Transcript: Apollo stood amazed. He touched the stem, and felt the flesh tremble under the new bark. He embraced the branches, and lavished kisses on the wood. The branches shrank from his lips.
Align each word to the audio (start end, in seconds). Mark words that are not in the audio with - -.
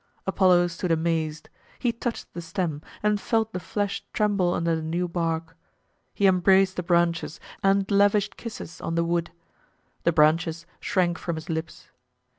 Apollo 0.25 0.65
stood 0.65 0.89
amazed. 0.91 1.47
He 1.77 1.91
touched 1.91 2.33
the 2.33 2.41
stem, 2.41 2.81
and 3.03 3.21
felt 3.21 3.53
the 3.53 3.59
flesh 3.59 4.03
tremble 4.13 4.51
under 4.55 4.75
the 4.75 4.81
new 4.81 5.07
bark. 5.07 5.55
He 6.15 6.25
embraced 6.25 6.77
the 6.77 6.81
branches, 6.81 7.39
and 7.61 7.85
lavished 7.91 8.35
kisses 8.35 8.81
on 8.81 8.95
the 8.95 9.05
wood. 9.05 9.29
The 10.01 10.11
branches 10.11 10.65
shrank 10.79 11.19
from 11.19 11.35
his 11.35 11.51
lips. 11.51 11.89